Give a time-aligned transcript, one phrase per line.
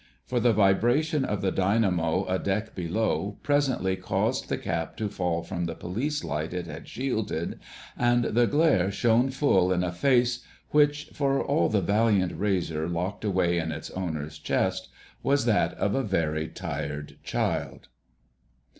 [0.25, 5.43] For the vibration of the dynamo a deck below presently caused the cap to fall
[5.43, 7.59] from the police light it had shielded,
[7.95, 13.23] and the glare shone full in a face which (for all the valiant razor locked
[13.23, 14.89] away in its owner's chest)
[15.21, 17.87] was that of a very tired child.